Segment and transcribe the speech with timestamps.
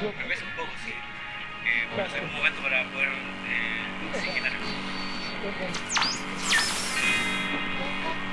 [0.00, 0.92] A veces un poco, sí.
[0.92, 4.52] Eh, bueno, hacer un momento para poder eh, oxigenar.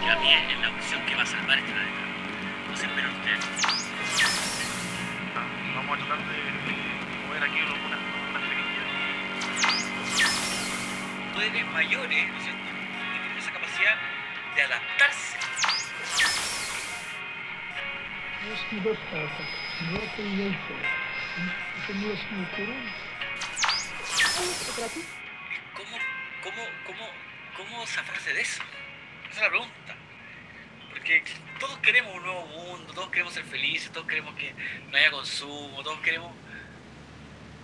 [0.02, 2.00] Y a mí es la opción que va a salvar este planeta.
[2.70, 3.38] No sé, pero usted.
[5.76, 6.38] Vamos a tratar de
[7.28, 7.98] mover aquí unas una
[8.48, 8.88] pequeñas.
[11.34, 12.62] Poderes mayores, ¿no es cierto?
[13.12, 13.98] Tienen esa capacidad
[14.56, 15.38] de adaptarse.
[18.48, 19.48] Jeśli dostał tak
[21.88, 22.04] ¿Cómo,
[26.44, 27.10] cómo, cómo,
[27.56, 28.62] cómo zafarse de eso?
[29.32, 29.96] Esa es la pregunta.
[30.90, 31.24] Porque
[31.62, 34.54] todos queremos un nuevo mundo, todos queremos ser felices, todos queremos que
[34.92, 36.34] no haya consumo, todos queremos...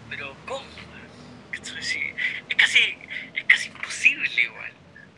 [0.09, 0.65] Pero ¿cómo?
[1.51, 1.59] Es,
[2.55, 2.97] casi,
[3.35, 4.71] es casi imposible igual.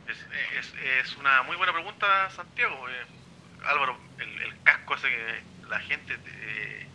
[0.08, 0.18] Es,
[0.58, 0.74] es,
[1.06, 2.90] es una muy buena pregunta, Santiago.
[2.90, 3.06] Eh,
[3.66, 6.88] Álvaro, el, el casco hace que la gente eh,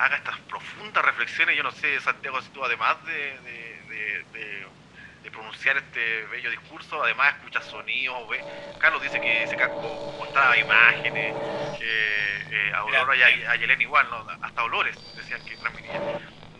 [0.00, 1.56] haga estas profundas reflexiones.
[1.56, 7.34] Yo no sé, Santiago, si tú además de, de, de, pronunciar este bello discurso, además
[7.36, 8.28] escuchas sonidos.
[8.28, 8.42] ve-
[8.78, 11.34] Carlos dice que ese casco mostraba imágenes,
[11.78, 14.26] que eh, a Aurora y a, a Yelena igual, ¿no?
[14.42, 16.02] hasta olores decían que transmitían.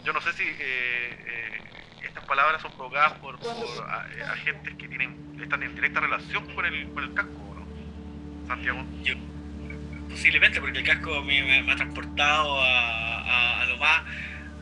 [0.04, 1.60] Yo no sé si eh, eh,
[2.02, 6.44] estas palabras son provocadas por, por a- eh, agentes que tienen están en directa relación
[6.54, 8.46] con el, con el casco, ¿no?
[8.46, 8.84] Santiago.
[9.02, 9.14] Yo,
[10.10, 14.02] posiblemente porque el casco a mí me, me ha transportado a, a- a lo más,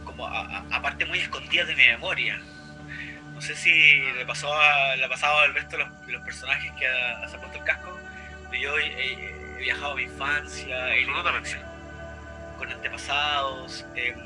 [0.05, 2.41] como a, a- parte muy escondida de mi memoria.
[3.35, 6.87] No sé si le pasó a, le ha pasado al resto de los, personajes que
[6.87, 7.97] ha- se ha puesto el casco,
[8.51, 8.87] pero yo he,
[9.25, 11.05] he- viajado a mi infancia, he
[12.59, 13.85] con antepasados.
[13.97, 14.17] em,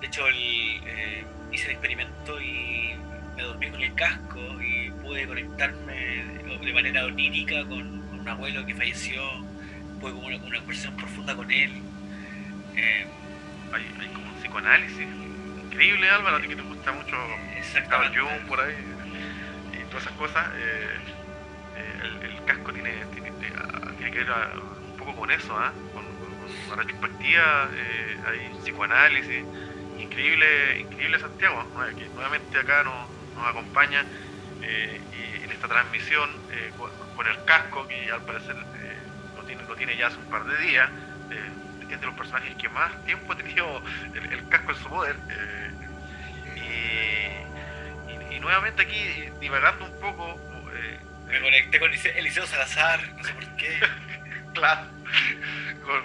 [0.00, 0.36] de hecho, el,
[0.86, 2.94] eh, hice el experimento y
[3.36, 8.28] me dormí con el casco y pude conectarme de, de manera onírica con, con un
[8.28, 9.22] abuelo que falleció.
[10.00, 11.72] Pude como una, una conversación profunda con él.
[13.72, 15.08] Hay, hay como un psicoanálisis
[15.56, 17.16] increíble, Álvaro, a ti que te gusta mucho
[17.88, 18.12] Carl.
[18.16, 18.76] Jung por ahí
[19.72, 20.48] y todas esas cosas.
[20.56, 20.98] eh,
[21.74, 23.52] eh, el, el casco tiene, tiene, eh,
[23.96, 25.72] tiene que ver ah, un poco con eso, ¿ah?
[25.92, 26.30] con, con
[26.66, 27.70] una retrospectiva,
[28.26, 29.46] hay psicoanálisis.
[29.96, 31.96] Increíble, increíble Santiago, ¿no?
[31.96, 34.04] que nuevamente acá nos, nos acompaña
[34.60, 39.44] eh, y en esta transmisión eh, con, con el casco, que al parecer eh, lo,
[39.44, 40.90] tiene, lo tiene ya hace un par de días.
[41.94, 43.82] Es de los personajes que más tiempo ha tenido
[44.14, 45.24] el, el casco en su poder.
[45.28, 45.74] eh,
[48.30, 50.44] y, nuevamente aquí divagando un poco.
[50.74, 53.78] eh, Me conecté con Eliseo, Salazar, no sé por qué.
[54.54, 54.82] claro,
[55.80, 56.02] con,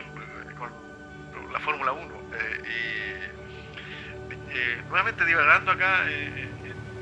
[0.56, 2.28] con la Fórmula 1.
[2.34, 3.36] eh,
[4.30, 6.06] y nuevamente divagando acá,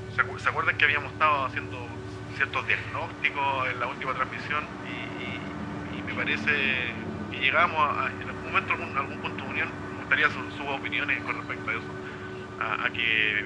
[0.08, 4.76] ¿se, acu- se acuerdan que habíamos estado haciendo ciertos diagnósticos en la última transmisión?
[4.82, 5.58] Y, y-
[6.00, 6.52] y me parece
[7.30, 8.08] que llegamos a,
[8.66, 12.00] momento, algún, punto de unión, me gustaría su- sus opiniones con respecto a eso,
[12.58, 12.86] a,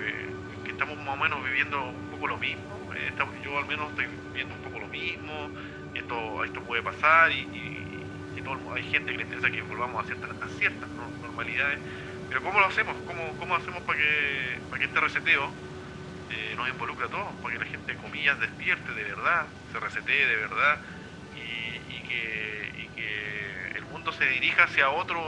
[0.09, 2.89] eh, que estamos más o menos viviendo un poco lo mismo.
[2.95, 3.07] eh,
[3.41, 5.53] yo al menos estoy viendo un poco lo mismo,
[5.93, 10.01] esto, esto puede pasar y, y- y todo hay gente que le interesa que volvamos
[10.01, 10.37] a ciertas,
[11.21, 11.81] normalidades.
[12.27, 13.01] Pero ¿cómo lo hacemos?
[13.03, 15.57] ¿Cómo, cómo hacemos para que, para que este reseteo
[16.29, 17.37] eh, nos involucre a todos?
[17.37, 20.81] Para que la gente, comillas, despierte de verdad, se resetee de verdad
[21.31, 22.60] y, que,
[24.09, 25.21] se dirija hacia otro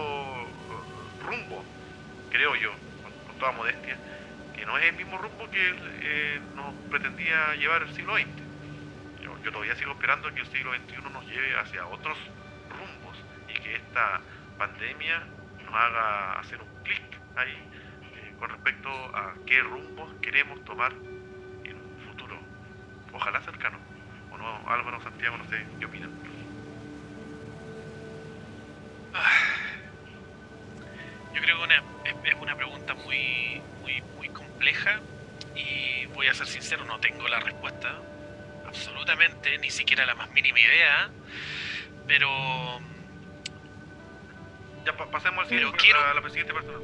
[1.24, 1.64] rumbo,
[2.32, 2.72] creo yo,
[3.28, 3.98] con, toda modestia,
[4.56, 8.26] que no es el mismo rumbo que eh, nos pretendía llevar el siglo XX.
[9.22, 12.18] Yo, yo todavía sigo esperando que el siglo XXI nos lleve hacia otros
[12.70, 13.18] rumbos
[13.48, 14.22] y que esta
[14.58, 15.24] pandemia
[15.66, 17.04] nos haga hacer un clic
[17.36, 20.92] ahí eh, con respecto a qué rumbos queremos tomar
[21.64, 22.38] en un futuro,
[23.12, 23.78] ojalá cercano.
[24.32, 26.12] ¿O no, Álvaro, Santiago, no sé, qué opinan?
[31.34, 35.00] Yo creo que una, es, es una pregunta muy, muy, muy compleja
[35.56, 37.96] y voy a ser sincero, no tengo la respuesta.
[38.68, 41.10] Absolutamente, ni siquiera la más mínima idea.
[42.08, 42.80] Pero
[44.86, 46.80] Ya pa- pasemos al Pero siguiente, quiero- a la siguiente persona.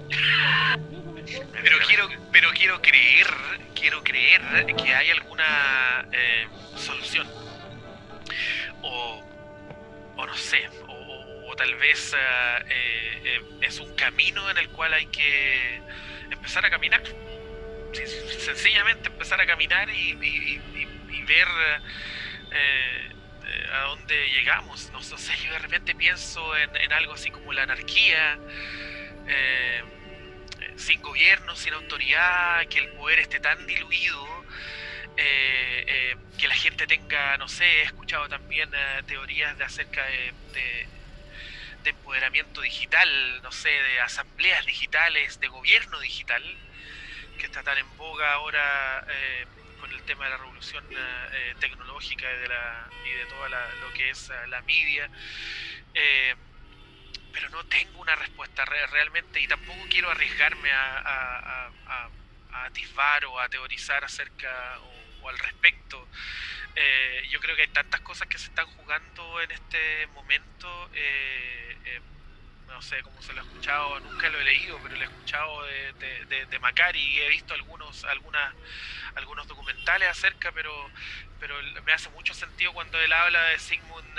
[1.62, 3.26] pero quiero pero quiero creer
[3.74, 4.40] quiero creer
[4.76, 7.28] que hay alguna eh, solución
[8.82, 9.22] o,
[10.16, 10.68] o no sé
[11.60, 15.78] tal vez ah, eh, eh, es un camino en el cual hay que
[16.30, 17.02] empezar a caminar.
[17.92, 21.48] Sencillamente empezar a caminar y, ver
[22.50, 23.10] eh,
[23.74, 24.90] a dónde llegamos.
[24.90, 28.38] No, sé, yo de repente pienso en, algo así como la anarquía
[30.76, 34.26] sin gobierno, sin autoridad, que el poder esté tan diluido,
[35.14, 38.70] que la gente tenga, no sé, he escuchado también
[39.06, 40.99] teorías de acerca de-
[41.82, 46.42] de empoderamiento digital, no sé, de asambleas digitales, de gobierno digital,
[47.38, 49.46] que está tan en boga ahora eh,
[49.80, 52.88] con el tema de la revolución eh, tecnológica y de, la,
[53.28, 55.10] toda lo que es la media.
[57.32, 62.10] pero no tengo una respuesta realmente y tampoco quiero arriesgarme a, a,
[62.64, 64.78] atisbar o a teorizar acerca
[65.22, 66.08] o al respecto
[66.76, 70.90] eh, yo creo que hay tantas cosas que se están jugando en este momento.
[70.94, 72.00] Eh, eh,
[72.68, 75.62] no sé cómo se lo he escuchado, nunca lo he leído, pero lo he escuchado
[75.64, 78.54] de, de, Macari y he visto algunos, algunas,
[79.16, 80.72] algunos documentales acerca, pero,
[81.40, 81.54] pero
[81.84, 84.18] me hace mucho sentido cuando él habla de Sigmund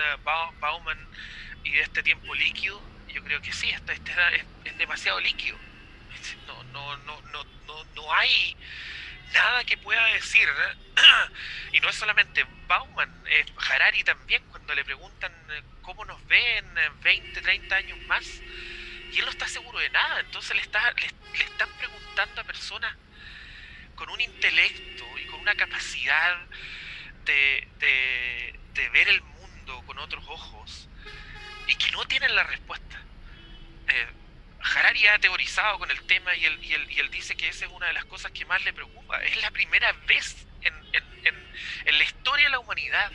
[0.60, 1.08] Bauman
[1.64, 2.82] y de este tiempo líquido.
[3.08, 5.58] Yo creo que sí, este, este es, es demasiado líquido.
[6.48, 8.56] No, no, no, no, no, no hay
[9.34, 10.48] nada que pueda decir.
[11.74, 16.66] y no es solamente Bauman, es Harari también, cuando le preguntan eh, cómo nos ven
[17.02, 18.26] 20, 30 años más,
[19.12, 20.20] y él no está seguro de nada.
[20.22, 21.06] Entonces le, está, le,
[21.44, 22.96] están preguntando a personas
[23.96, 26.38] con un intelecto y con una capacidad
[27.26, 30.90] de, de, ver el mundo con otros ojos
[31.68, 33.02] y que no tienen la respuesta.
[33.88, 34.08] Eh,
[34.64, 38.06] Harari ha teorizado con el tema y él, dice que esa es una de las
[38.06, 39.22] cosas que más le preocupa.
[39.24, 41.04] Es la primera vez en, en,
[41.86, 43.12] en, la historia de la humanidad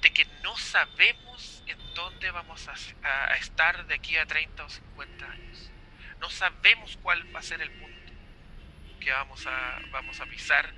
[0.00, 4.68] de que no sabemos en dónde vamos a, a, estar de aquí a 30 o
[4.68, 5.70] 50 años.
[6.20, 7.96] No sabemos cuál va a ser el punto
[9.00, 10.72] que vamos a, vamos a pisar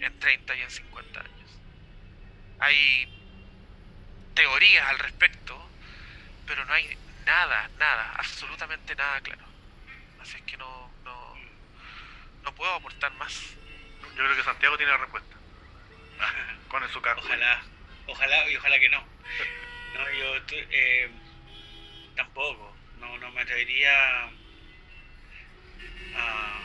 [0.00, 1.50] en 30 y en 50 años.
[2.58, 3.08] Hay
[4.34, 5.70] teorías al respecto,
[6.46, 6.96] pero no hay
[7.30, 9.44] nada, nada, absolutamente nada claro.
[10.20, 11.36] Así es que no, no,
[12.42, 13.54] no puedo aportar más.
[14.16, 15.36] Yo creo que Santiago tiene la respuesta.
[16.68, 17.20] Con el carro.
[17.20, 17.62] Ojalá,
[18.08, 19.00] ojalá y ojalá que no.
[19.94, 21.10] No, yo eh,
[22.16, 22.76] tampoco.
[22.98, 24.30] No, no me atrevería a,
[26.16, 26.60] a,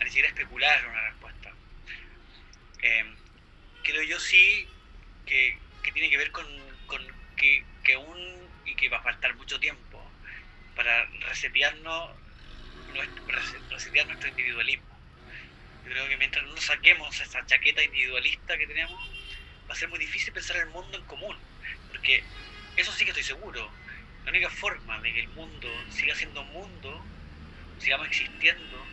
[0.00, 1.52] ni siquiera especular una respuesta.
[2.82, 3.14] Eh,
[3.84, 4.68] creo yo sí
[5.26, 6.46] que, que tiene que ver con,
[6.88, 7.00] con
[7.36, 10.07] que, que un y que va a faltar mucho tiempo
[10.78, 12.10] para resetearnos
[13.68, 14.96] resetear nuestro individualismo.
[15.84, 19.10] Yo creo que mientras no saquemos esa chaqueta individualista que tenemos,
[19.68, 21.36] va a ser muy difícil pensar el mundo en común,
[21.88, 22.22] porque
[22.76, 23.68] eso sí que estoy seguro.
[24.24, 27.04] La única forma de que el mundo siga siendo mundo,
[27.80, 28.86] sigamos existiendo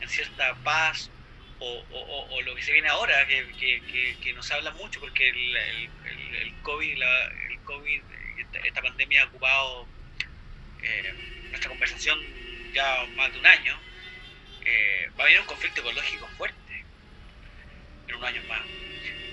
[0.00, 1.10] en cierta paz
[1.60, 6.98] o, lo que se viene ahora, que, nos habla mucho, porque el, el, el COVID,
[6.98, 8.02] la, el COVID,
[8.64, 9.88] esta pandemia ha ocupado
[10.82, 11.14] eh,
[11.50, 12.18] nuestra conversación
[12.72, 13.78] ya más de un año,
[14.64, 16.84] eh, va a haber un conflicto ecológico fuerte
[18.08, 18.62] en un año más.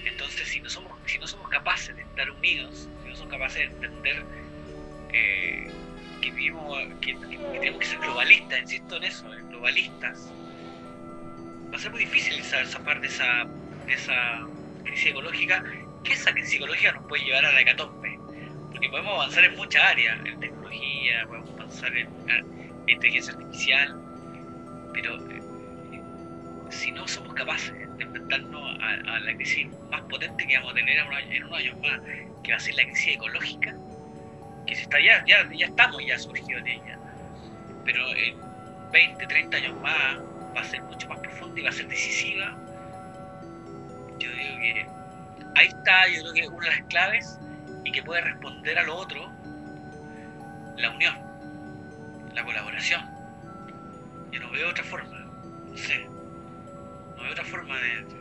[0.06, 3.57] Entonces, si no somos, si no somos capaces de estar unidos, si no somos capaces
[3.57, 4.25] de entender
[5.12, 5.72] eh,
[6.22, 10.31] que, vivimos, que, tenemos que ser globalistas, insisto en eso, globalistas,
[11.72, 13.46] va a ser muy difícil zafar de esa,
[13.86, 14.48] de esa
[14.84, 15.63] crisis ecológica,
[16.04, 18.08] que esa crisis ecológica nos puede llevar a la hecatombe
[18.79, 22.07] porque podemos avanzar en muchas áreas, en tecnología, podemos avanzar en,
[22.87, 24.01] inteligencia artificial,
[24.93, 25.41] pero eh,
[26.69, 30.97] si no somos capaces de enfrentarnos a, la crisis más potente que vamos a tener
[30.97, 31.99] en unos años más,
[32.41, 33.75] que va a ser la crisis ecológica,
[34.65, 36.98] que se está ya, ya, ya estamos ya surgidos de ella,
[37.83, 38.38] pero en
[38.93, 40.19] 20, 30 años más
[40.55, 42.57] va a ser mucho más profunda y va a ser decisiva.
[44.19, 44.88] Yo digo que
[45.55, 47.39] ahí está, yo creo que una de las claves
[47.83, 49.29] y que puede responder a lo otro,
[50.77, 51.15] la unión,
[52.33, 53.01] la colaboración.
[54.31, 58.19] Yo no veo otra forma, no sé, no veo otra forma de...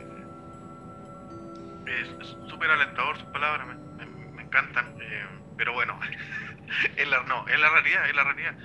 [1.85, 5.25] Es súper alentador sus palabras, me, encantan, eh,
[5.57, 5.99] pero bueno,
[6.95, 8.55] es la, no, es la realidad, es la realidad.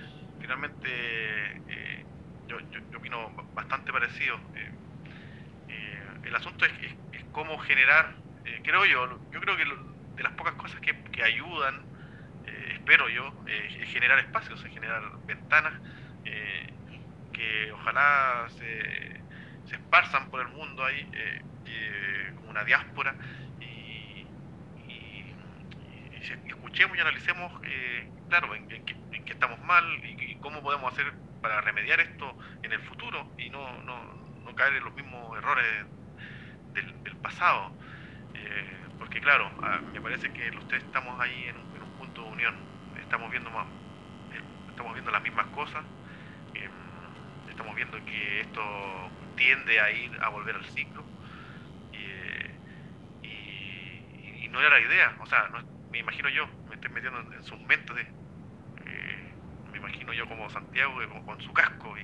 [0.40, 2.04] Finalmente, eh,
[2.46, 4.38] yo, yo, opino bastante parecido.
[4.54, 4.70] Eh,
[6.24, 6.72] el asunto es,
[7.12, 8.14] es cómo generar,
[8.62, 9.64] creo yo, yo creo que
[10.16, 11.82] de las pocas cosas que, ayudan,
[12.46, 15.74] eh, espero yo, eh, es generar espacios, es generar ventanas
[16.24, 16.72] eh,
[17.32, 19.20] que ojalá se,
[19.66, 21.08] se, esparzan por el mundo ahí
[22.36, 23.14] como una diáspora.
[23.60, 24.26] Y,
[26.48, 27.52] escuchemos y analicemos,
[28.28, 33.32] claro, en, qué estamos mal y, cómo podemos hacer para remediar esto en el futuro
[33.38, 35.86] y no, no, no caer en los mismos errores
[36.74, 37.72] del pasado
[39.14, 42.54] porque claro, ah, me parece que los tres estamos ahí en un, punto de unión,
[42.96, 43.64] estamos viendo más,
[44.30, 45.86] eh, estamos viendo las mismas cosas,
[46.54, 46.72] em,
[47.46, 48.60] estamos viendo que esto
[49.36, 51.06] tiende a ir a volver al ciclo.
[53.22, 55.50] Y, no era la idea, o sea,
[55.90, 58.06] me imagino yo, me estoy metiendo en, su sus mentes
[58.86, 59.34] eh,
[59.72, 61.96] me imagino yo como Santiago eh, con, su casco.
[61.98, 62.02] Y,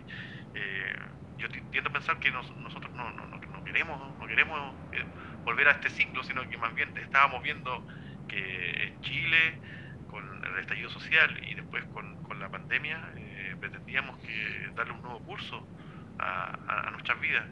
[0.54, 0.96] eh,
[1.38, 4.76] yo ti- tiendo a pensar que nos- nosotros no, no, no, no queremos, no queremos
[4.92, 5.06] eh,
[5.44, 7.86] volver a este ciclo, sino que más bien estábamos viendo
[8.26, 9.60] que en Chile,
[10.06, 15.02] con el estallido social y después con, con la pandemia, eh, pretendíamos que darle un
[15.02, 15.70] nuevo curso
[16.18, 17.48] a, a- nuestras vidas.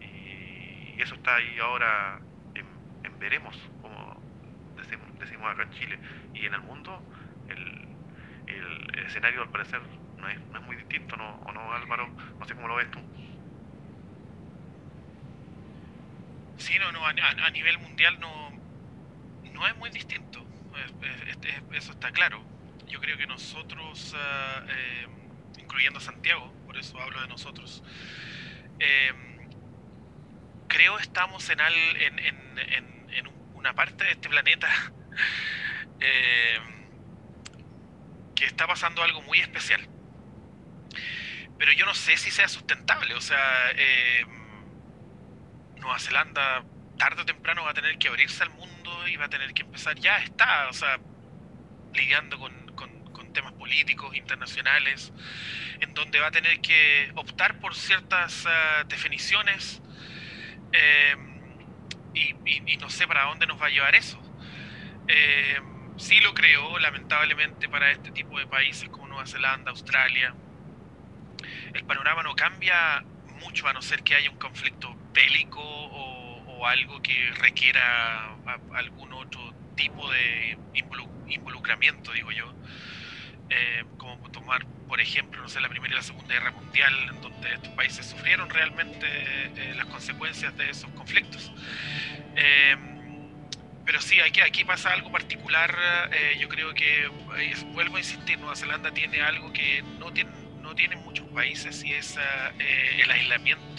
[0.00, 2.20] Y, eso está ahí ahora
[2.54, 2.66] en,
[3.04, 4.26] en veremos, como
[4.76, 6.00] decimos, decimos acá en Chile.
[6.32, 7.06] Y en el mundo,
[7.46, 7.98] el-
[8.46, 9.80] el escenario al parecer
[10.16, 11.36] no es, no es muy distinto, ¿no?
[11.40, 12.14] ¿O no, Álvaro?
[12.40, 13.04] No sé cómo lo ves tú.
[16.58, 17.10] Sí, no, no, a,
[17.46, 18.50] a- nivel mundial no,
[19.52, 20.46] no es muy distinto.
[20.74, 20.94] Es-
[21.28, 22.46] es- es- eso está claro.
[22.86, 24.14] Yo creo que nosotros,
[24.68, 25.06] eh,
[25.58, 27.82] incluyendo Santiago, por eso hablo de nosotros,
[28.80, 29.12] eh,
[30.66, 34.68] creo estamos en, al- en, en- en- en una parte de este planeta
[36.00, 36.58] eh,
[38.34, 39.86] que está pasando algo muy especial.
[41.56, 43.14] Pero yo no sé si sea sustentable.
[43.14, 44.24] O sea, eh,
[45.80, 46.64] Nueva Zelanda
[46.98, 49.62] tarde o temprano va a tener que abrirse al mundo y va a tener que
[49.62, 50.98] empezar, ya está, o sea,
[51.94, 52.98] lidiando con, con-
[53.32, 55.12] temas políticos internacionales,
[55.80, 59.80] en donde va a tener que optar por ciertas ah, definiciones
[60.72, 61.14] eh,
[62.14, 64.18] y, no sé para dónde nos va a llevar eso.
[65.06, 65.60] Eh,
[65.98, 70.34] sí lo creo, lamentablemente para este tipo de países como Nueva Zelanda, Australia,
[71.74, 73.04] el panorama no cambia
[73.40, 78.36] mucho a no ser que haya un conflicto bélico o, algo que requiera
[78.74, 82.52] algún otro tipo de involu- involucramiento, digo yo.
[83.50, 87.20] Eh, como tomar, por ejemplo, no sé, la Primera y la Segunda Guerra Mundial, en
[87.22, 91.50] donde estos países sufrieron realmente eh, las consecuencias de esos conflictos.
[92.36, 92.76] Eh,
[93.86, 95.74] pero sí, aquí, aquí pasa algo particular.
[96.12, 97.08] eh, yo creo que,
[97.72, 101.94] vuelvo a insistir, Nueva Zelanda tiene algo que no tiene no tienen muchos países y
[101.94, 102.18] es
[102.58, 103.77] el aislamiento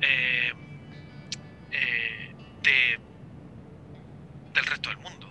[0.00, 0.52] eh,
[1.70, 3.00] eh, de,
[4.54, 5.28] del resto del mundo.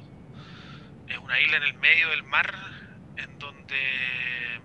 [1.08, 2.54] Es una isla en el medio del mar
[3.18, 4.62] en donde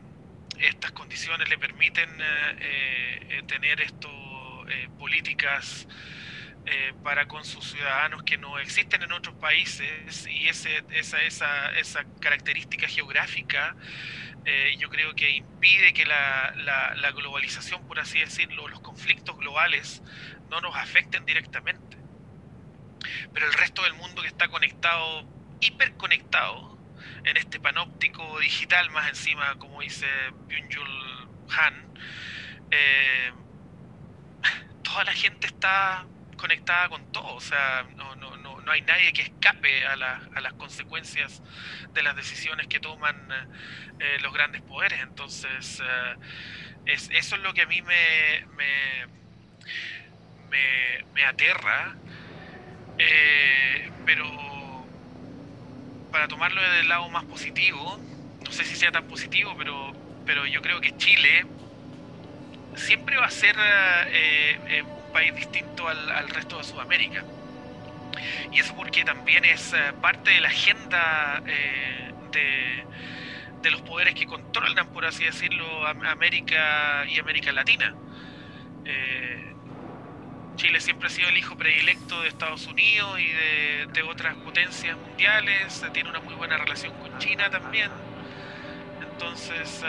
[0.59, 4.11] estas condiciones le permiten eh, tener esto,
[4.99, 5.87] políticas
[7.03, 13.75] para con sus ciudadanos que no existen en otros países y esa característica geográfica
[14.45, 19.37] eh, yo creo que impide que la, la, la globalización, por así decirlo, los conflictos
[19.39, 20.03] globales
[20.51, 21.97] no nos afecten directamente.
[23.33, 25.25] Pero el resto del mundo que está conectado,
[25.61, 26.73] hiperconectado,
[27.25, 30.07] en este panóptico digital más encima, como dice
[30.49, 31.95] Byung-Chul Han,
[32.71, 33.33] eh,
[34.83, 36.07] toda la gente está
[36.37, 38.32] conectada con todo, o sea, no, no,
[38.65, 41.43] no, hay nadie que escape a, la- a las consecuencias
[41.93, 43.15] de las decisiones que toman
[43.99, 45.01] eh, los grandes poderes.
[45.01, 46.17] Entonces, eh,
[46.87, 49.07] es, eso es lo que a mí me, me,
[51.15, 51.97] me, aterra,
[52.99, 54.25] eh, pero
[56.11, 57.99] para tomarlo desde el lado más positivo,
[58.45, 61.45] no sé si sea tan positivo, pero, pero yo creo que Chile
[62.75, 67.27] siempre va a ser eh, eh, un país distinto al resto de Sudamérica.
[68.51, 72.89] Y eso porque también es eh, parte de la agenda eh, de,
[73.63, 77.99] de los poderes que controlan, por así decirlo, Am- América y América Latina.
[78.85, 79.57] Eh,
[80.57, 85.81] Chile siempre ha sido el hijo predilecto de Estados Unidos y de, otras potencias mundiales,
[85.93, 87.93] tiene una muy buena relación con China también.
[89.01, 89.83] Entonces,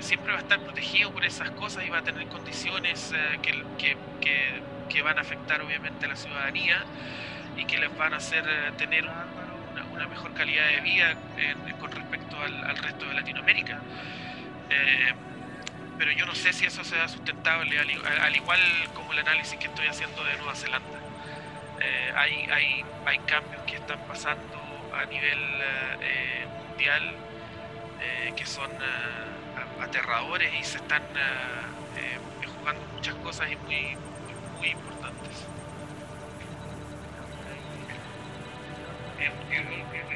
[0.00, 3.98] siempre va a estar protegido por esas cosas y va a tener condiciones que, que-
[4.20, 6.84] que- que van a afectar obviamente a la ciudadanía
[7.54, 11.18] y que les van a hacer eh, tener un- una, una mejor calidad de vida
[11.36, 13.84] en- con respecto al, al resto de Latinoamérica.
[14.68, 15.14] Eh,
[15.96, 17.90] pero yo no sé si eso sea sustentable, al,
[18.20, 18.60] al igual
[18.94, 21.04] como el análisis que estoy haciendo de Nueva Zelanda.
[21.78, 27.24] Eh, hay, hay, hay cambios que están pasando a nivel eh, eh, mundial
[27.98, 33.96] eh, que son eh, aterradores y se están eh, eh, jugando muchas cosas y muy,
[34.18, 35.21] muy, muy importantes.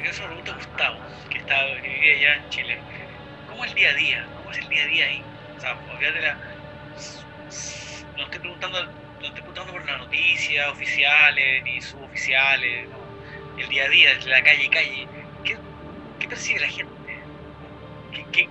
[0.03, 0.99] Eso me pregunta Gustavo,
[1.29, 2.77] que, está, que vive allá en Chile.
[3.49, 4.27] ¿Cómo es el día a día?
[4.37, 5.23] ¿Cómo es el día a día ahí?
[5.57, 6.37] O sea, olvídate la...
[8.15, 12.97] No estoy preguntando, no estoy preguntando por las noticias oficiales ni suboficiales, no.
[13.57, 15.07] El día a día, la calle calle.
[15.43, 15.57] ¿Qué,
[16.19, 16.93] qué percibe la gente?
[18.11, 18.49] ¿Qué, qué,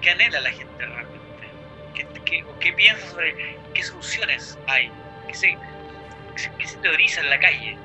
[0.00, 1.48] qué anhela la gente realmente?
[1.94, 4.90] ¿Qué, qué, qué piensa sobre qué soluciones hay?
[5.28, 5.58] ¿Qué se,
[6.34, 7.78] qué se, qué se teoriza en la calle?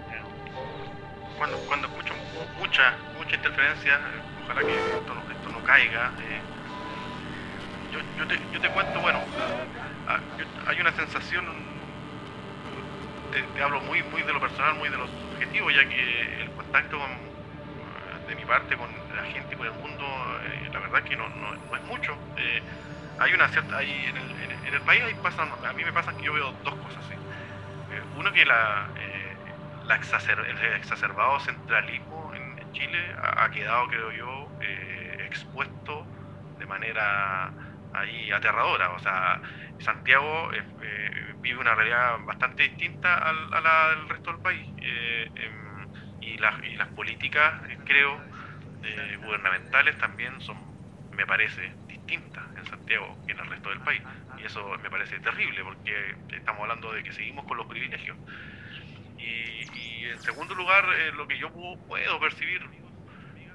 [1.41, 2.83] Cuando, cuando escucho mu- mucha,
[3.13, 3.99] mucha interferencia,
[4.35, 6.45] ojalá que esto no, esto no caiga, eh,
[7.89, 9.19] yo, yo, te, yo te cuento, bueno,
[10.05, 10.21] ah,
[10.67, 11.45] hay una sensación,
[13.29, 16.97] te, hablo muy, muy de lo personal, muy de lo subjetivo, ya que el contacto
[16.99, 17.11] con,
[18.27, 20.05] de mi parte con la gente, con el mundo,
[20.43, 22.19] eh, la verdad que no, no, no es mucho.
[22.35, 22.63] Eh,
[23.17, 26.15] hay una cierta, hay, en, el, en el- país hay pasan, a mí me pasan
[26.17, 27.05] que yo veo dos cosas.
[27.05, 27.15] ¿sí?
[27.89, 28.91] Eh, uno que la,
[29.95, 36.09] la el exacerbado centralismo en, Chile ha, quedado, creo yo, eh, expuesto
[36.57, 37.53] de manera
[37.93, 38.91] ahí aterradora.
[38.91, 39.41] O sea,
[39.77, 44.67] Santiago eh, eh, vive una realidad bastante distinta al- a la del resto del país.
[45.35, 45.87] em,
[46.19, 48.21] y, las- y las políticas, creo,
[49.21, 50.57] gubernamentales también son,
[51.11, 54.01] me parece, distintas en Santiago que en el resto del país.
[54.35, 58.17] Y eso me parece terrible porque estamos hablando de que seguimos con los privilegios.
[59.21, 62.61] Y, y en segundo lugar, eh, lo que yo pu- puedo percibir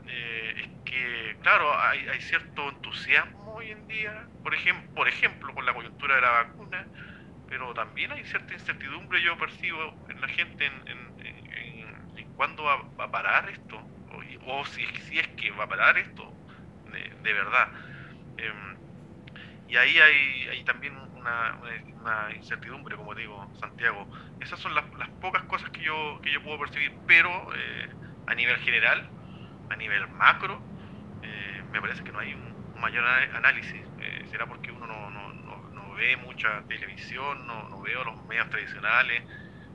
[0.06, 5.54] eh, es que, claro, hay, hay cierto entusiasmo hoy en día, por ejemplo, por ejemplo,
[5.54, 6.90] con la coyuntura de la vacuna,
[7.46, 11.14] pero también hay cierta incertidumbre, yo percibo en la gente en, en,
[12.16, 14.22] en- cuándo va, va a parar esto, o,
[14.60, 16.38] o si, si es que va a parar esto,
[16.84, 17.70] de, de verdad.
[18.36, 18.75] Em,
[19.68, 21.58] y ahí hay, hay también una,
[22.36, 24.06] incertidumbre, como digo, Santiago.
[24.40, 24.84] Esas son las,
[25.20, 27.88] pocas cosas que yo, que yo puedo percibir, pero eh,
[28.28, 29.08] a nivel general,
[29.68, 30.60] a nivel macro,
[31.22, 33.04] eh, me parece que no hay un, mayor
[33.34, 33.82] análisis.
[34.00, 38.24] Eh, será porque uno no, no, no, no ve mucha televisión, no, no veo los
[38.26, 39.24] medios tradicionales,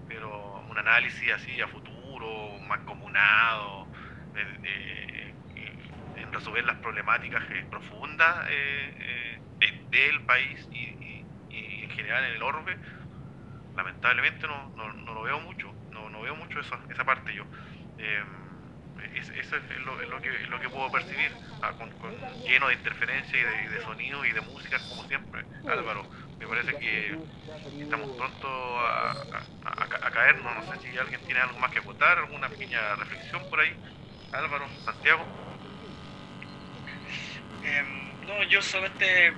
[0.08, 3.88] pero un análisis así a futuro, mancomunado,
[4.36, 5.11] eh,
[6.34, 9.42] eh, en resolver las problemáticas eh, profundas eh, eh,
[9.92, 12.78] de- del país y, y- y en general en el orbe,
[13.76, 17.48] lamentablemente no, no, no lo veo mucho, no, no veo mucho esa, esa parte yo.
[17.98, 18.24] Eh,
[19.16, 22.44] es- eso es lo, es lo que, es lo que puedo percibir, ah, con, con-
[22.44, 25.46] lleno de interferencia y de, de sonido y de música como siempre.
[25.66, 27.20] Álvaro, me parece que
[27.80, 28.48] estamos pronto
[28.82, 32.50] a, a- a- a caernos, no sé si alguien tiene algo más que acotar, alguna
[32.50, 33.78] pequeña reflexión por ahí.
[34.32, 35.30] Álvaro, Santiago.
[37.64, 39.34] Em, no, yo solamente,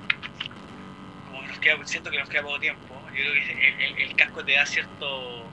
[1.25, 4.53] como nos queda, siento que nos queda poco tiempo, yo creo que el, casco te
[4.53, 5.51] da cierto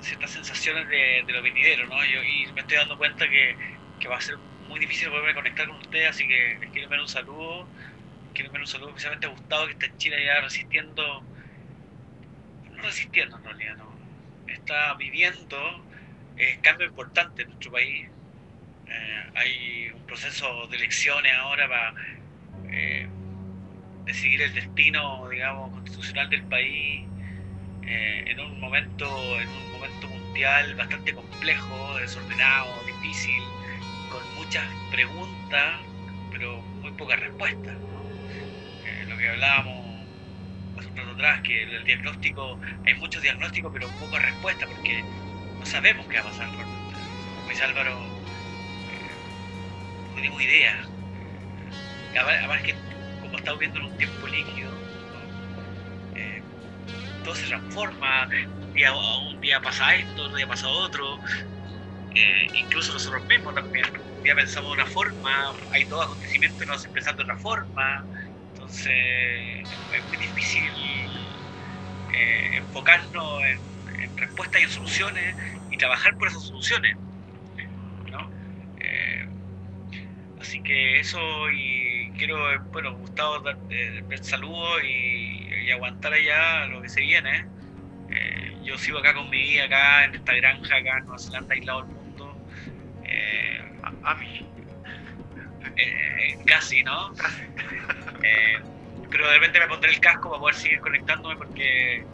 [0.00, 2.04] ciertas sensaciones de, de lo venidero, ¿no?
[2.04, 3.56] Y me estoy dando cuenta que,
[3.98, 4.36] que va a ser
[4.68, 7.68] muy difícil volver a conectar con ustedes, así que les quiero enviar un saludo,
[8.32, 11.24] quiero enviar un saludo especialmente a Gustavo que está en Chile ya resistiendo,
[12.70, 13.94] no resistiendo en realidad, no,
[14.46, 15.86] está viviendo
[16.36, 18.08] eh, cambios importantes en nuestro país,
[18.86, 21.94] eh, hay un proceso de elecciones ahora para
[22.70, 23.08] eh,
[24.04, 27.06] decidir el destino, digamos, constitucional del país
[27.82, 33.42] eh, en un momento, en un momento mundial bastante complejo, desordenado, difícil,
[34.08, 35.80] con muchas preguntas,
[36.30, 37.74] pero muy pocas respuestas.
[38.84, 40.08] Eh, lo que hablábamos
[40.78, 45.02] hace un rato atrás, que el diagnóstico, hay muchos diagnósticos, pero pocas respuestas, porque
[45.58, 46.48] no sabemos qué va a pasar
[47.48, 48.13] dice Álvaro,
[50.14, 50.74] no tenemos idea.
[52.14, 52.82] Además que
[53.18, 54.86] como estamos viendo en un tiempo líquido.
[56.14, 56.44] Eh,
[57.22, 58.28] todo se transforma,
[59.32, 61.20] un día, pasa esto, otro día pasa otro,
[62.16, 65.30] Eh, incluso nosotros mismos también, un día pensamos de una forma,
[65.72, 68.08] hay todo acontecimiento que nos hace pensar de otra forma,
[68.48, 68.92] entonces
[69.90, 70.72] es muy difícil
[72.08, 75.36] eh, enfocarnos en, en respuestas y en soluciones
[75.70, 76.96] y trabajar por esas soluciones.
[78.10, 78.30] ¿no?
[78.76, 79.28] Eh,
[80.44, 81.18] así que eso
[81.50, 86.88] y quiero, eh, bueno, Gustavo, dar eh, el saludo y, y aguantar allá lo que
[86.88, 87.46] se viene.
[88.10, 91.54] Eh, yo sigo acá con mi vida, acá en esta granja, acá en Nueva Zelanda,
[91.54, 92.36] aislado del mundo.
[93.04, 94.46] Eh, A, a mí.
[95.76, 97.12] eh, casi, ¿no?
[99.10, 102.04] Pero de repente me pondré el casco para poder seguir conectándome porque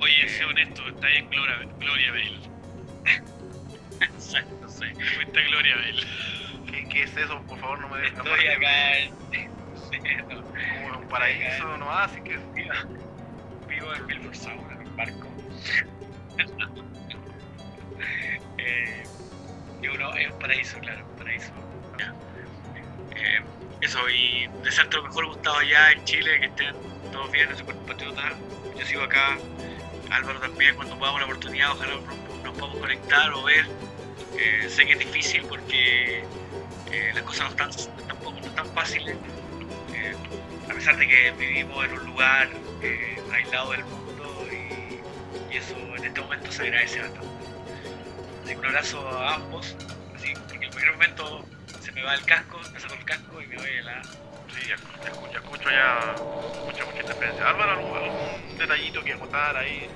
[0.00, 2.40] Oye, sé honesto, está ahí en Gloria, Gloria Bell.
[4.60, 4.94] no sé.
[5.14, 6.06] Fuiste a Gloria Bell.
[6.70, 7.42] ¿Qué, qué es eso?
[7.42, 9.14] Por favor, no me dejes Estoy acá en,
[10.28, 12.72] no, como un paraíso nomás, así que vivo,
[13.66, 15.26] vivo en Milford Sound, en un barco.
[18.58, 19.02] eh,
[19.82, 21.52] y uno es un paraíso, claro, un paraíso.
[23.16, 23.40] Eh,
[23.80, 26.74] eso, y desearte lo mejor, Gustavo, allá en Chile, que estén
[27.10, 28.32] todos bien, en su compatriota.
[28.78, 29.38] Yo sigo acá,
[30.10, 32.04] Álvaro también, cuando podamos la oportunidad, ojalá nos,
[32.44, 33.66] nos podamos conectar o ver.
[34.38, 36.24] Eh, sé que es difícil porque
[36.90, 37.70] eh, las cosas no están,
[38.06, 39.16] tampoco no están fáciles.
[39.92, 40.16] Eh,
[40.68, 42.50] a pesar de que vivimos en un lugar
[42.82, 45.00] eh, aislado del mundo y,
[45.52, 47.44] y eso en este momento se agradece bastante.
[48.42, 49.76] Así que un abrazo a ambos,
[50.14, 51.48] así, porque en cualquier momento
[51.78, 54.06] se me va el casco, me saco el casco y me voy a la
[54.52, 56.20] Sí, ya, ya escu- ya escucho ya
[56.64, 57.48] mucha, mucha interferencia.
[57.48, 59.88] Álvaro, ¿algún, algún detallito que acotar ahí?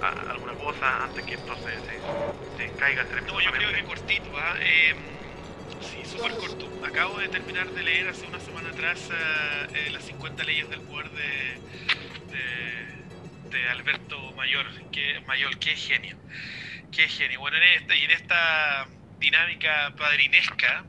[0.00, 2.00] A- ¿Alguna cosa antes que esto se, se,
[2.56, 4.54] se caiga No, yo creo que cortito, ¿ah?
[4.60, 5.13] Eh, sí,
[6.16, 6.70] súper corto.
[6.86, 10.80] Acabo de terminar de leer hace una semana atrás eh, eh, las 50 leyes del
[10.82, 11.58] poder de,
[13.50, 16.16] de, Alberto Mayor, que, Mayor, qué genio.
[16.92, 17.40] Qué genio.
[17.40, 18.86] Bueno, en esta, y en esta
[19.18, 20.84] dinámica padrinesca,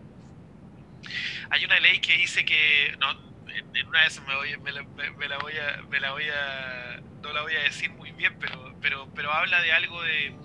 [1.49, 2.95] hay una ley que dice que.
[2.99, 3.11] No,
[3.47, 5.81] en, una de esas me, voy, me, la, me la voy a.
[5.89, 7.01] Me la voy a.
[7.21, 10.35] No la voy a decir muy bien, pero, pero, pero habla de algo de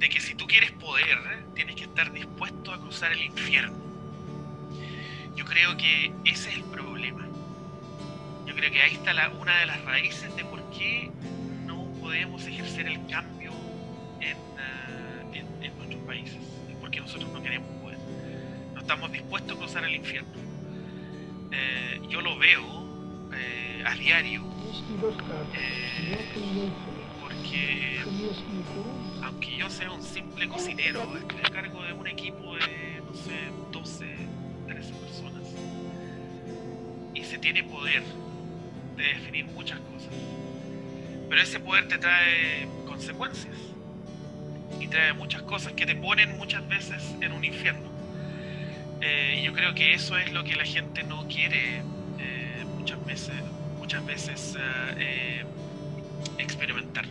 [0.00, 1.18] de que si tú quieres poder,
[1.54, 3.76] tienes que estar dispuesto a cruzar el infierno.
[5.36, 7.26] Yo creo que ese es el problema.
[8.46, 11.10] Yo creo que ahí está la- una de las raíces de por qué
[11.66, 13.52] no podemos ejercer el cambio
[14.20, 16.38] en, ah, en- en nuestros países.
[16.70, 17.98] Es porque nosotros no queremos poder.
[18.74, 20.30] No estamos dispuestos a cruzar el infierno.
[21.52, 22.80] Eh, yo lo veo
[23.34, 24.42] eh, a diario
[27.40, 28.00] porque
[29.22, 33.32] aunque yo sea un simple cocinero, estoy a cargo de un equipo de, no sé,
[33.72, 34.06] 12,
[34.66, 35.42] 13 personas.
[37.14, 38.02] Y se tiene poder
[38.96, 40.12] de definir muchas cosas.
[41.28, 43.56] Pero ese poder te trae consecuencias.
[44.78, 47.88] Y trae muchas cosas que te ponen muchas veces en un infierno.
[49.00, 51.78] Eh, y yo creo que eso es lo que la gente no quiere
[52.18, 53.34] eh, muchas veces,
[53.78, 54.56] muchas veces
[54.98, 55.44] eh,
[56.38, 57.06] experimentar.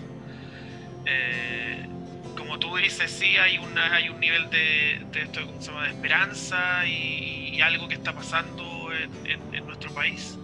[1.11, 1.89] Eh,
[2.35, 5.83] como tú dices, sí hay, una, hay un nivel de, esto, ¿cómo se llama?
[5.85, 10.37] de esperanza y, algo que está pasando en, nuestro país.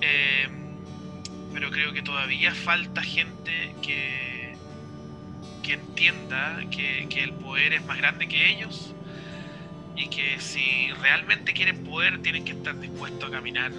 [0.00, 0.48] Eh,
[1.52, 4.56] pero creo que todavía falta gente que,
[5.68, 8.94] entienda que, el poder es más grande que ellos
[9.96, 13.70] y que si realmente quieren poder tienen que estar dispuestos a caminar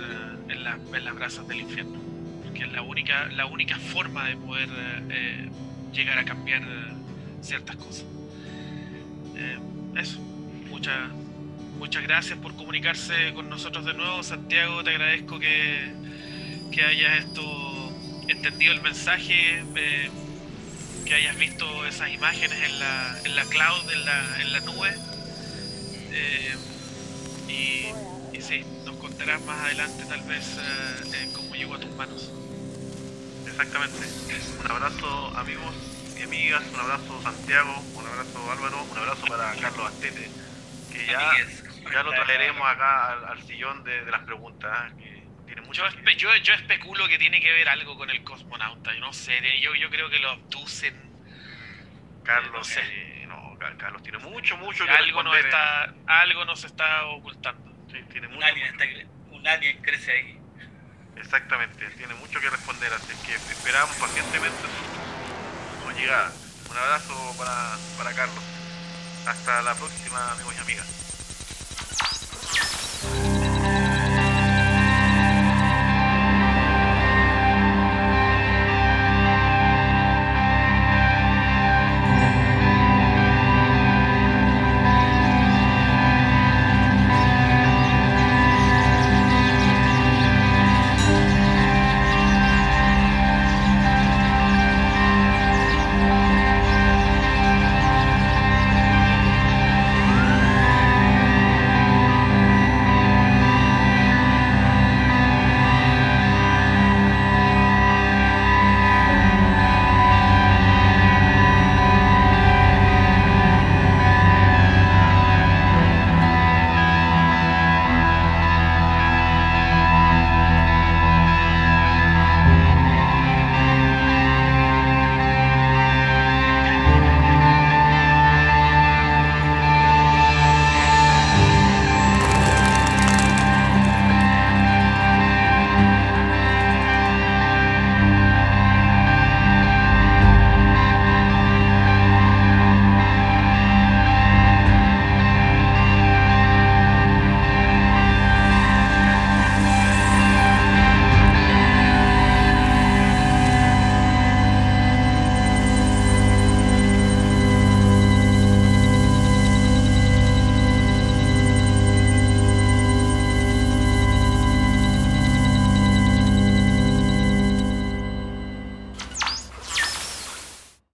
[0.49, 1.99] en, la- en las brasas del infierno.
[2.43, 4.69] Porque es la única, la única forma de poder
[5.10, 5.49] eh,
[5.95, 6.93] llegar a cambiar eh,
[7.41, 8.05] ciertas cosas.
[9.36, 9.58] Eh,
[9.97, 10.19] eso.
[10.69, 11.10] Muchas,
[11.79, 14.21] muchas gracias por comunicarse con nosotros de nuevo.
[14.21, 15.93] Santiago, te agradezco que,
[16.71, 17.43] que hayas esto
[18.27, 20.10] entendido el mensaje, eh,
[21.05, 24.95] que hayas visto esas imágenes en la, en la cloud, en la, en la nube.
[27.47, 30.58] Y, sí, nos contarás más adelante tal vez
[31.34, 32.31] cómo llegó a tus manos.
[33.59, 33.97] Exactamente.
[34.59, 35.75] Un abrazo amigos
[36.19, 40.29] y amigas, un abrazo Santiago, un abrazo Álvaro, un abrazo para Carlos Astete,
[40.91, 41.31] que ya,
[41.93, 44.89] ya lo traeremos acá al, al sillón de, de las preguntas, ¿ah?
[44.97, 48.21] que tiene mucho Yo, espe- yo, yo especulo que tiene que ver algo con el
[48.25, 48.93] cosmonauta.
[48.93, 50.93] Yo no sé, yo, yo creo que lo abducen.
[52.25, 52.81] Carlos, no sé.
[52.83, 55.45] eh, no, Carlos tiene mucho, mucho que Algo nos, responder,
[56.05, 57.71] está, algo nos está ocultando.
[57.71, 57.73] eh.
[57.89, 58.85] Sí, tiene Un mucho, alien, está,
[59.31, 60.44] un alien crece ahí.
[61.17, 66.32] Exactamente, tiene mucho que responder, así que esperamos pacientemente su, su llegada.
[66.69, 68.43] Un abrazo para, para Carlos.
[69.25, 71.04] Hasta la próxima, amigos y amigas.